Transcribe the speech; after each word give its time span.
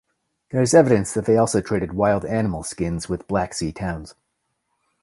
There 0.49 0.63
is 0.63 0.73
evidence 0.73 1.13
they 1.13 1.37
also 1.37 1.61
traded 1.61 1.93
wild 1.93 2.25
animal 2.25 2.63
skins 2.63 3.07
with 3.07 3.27
Black 3.27 3.53
Sea 3.53 3.71
towns. 3.71 4.15